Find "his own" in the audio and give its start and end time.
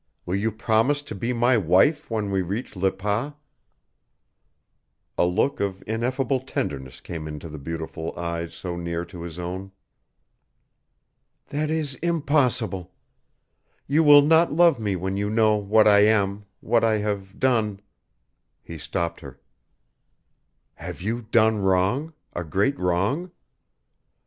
9.21-9.71